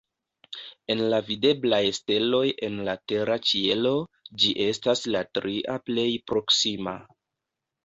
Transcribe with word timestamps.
El 0.93 1.01
la 1.13 1.17
videblaj 1.27 1.81
steloj 1.97 2.47
en 2.69 2.79
la 2.89 2.95
tera 3.13 3.37
ĉielo, 3.51 3.93
ĝi 4.45 4.57
estas 4.67 5.07
la 5.19 5.25
tria 5.39 5.79
plej 5.93 6.09
proksima. 6.33 6.99